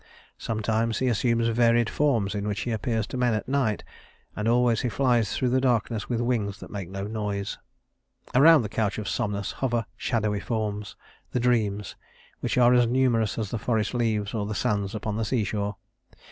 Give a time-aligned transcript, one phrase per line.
[0.39, 3.83] Sometimes he assumes varied forms in which he appears to men at night,
[4.35, 7.59] and always he flies through the darkness with wings that make no noise.
[8.33, 10.95] Around the couch of Somnus hover shadowy forms,
[11.33, 11.95] the Dreams,
[12.39, 15.75] which are as numerous as the forest leaves or the sands upon the seashore.